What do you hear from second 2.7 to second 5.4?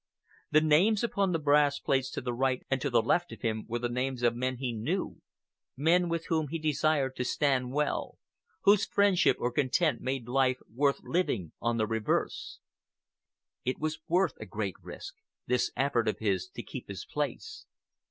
and to left of him were the names of men he knew,